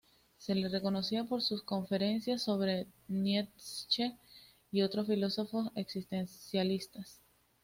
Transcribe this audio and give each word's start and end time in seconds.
Se 0.39 0.55
le 0.55 0.67
reconocía 0.67 1.25
por 1.25 1.43
sus 1.43 1.61
conferencias 1.61 2.41
sobre 2.41 2.87
Nietzsche 3.07 4.17
y 4.71 4.81
otros 4.81 5.05
filósofos 5.05 5.69
existencialistas. 5.75 7.19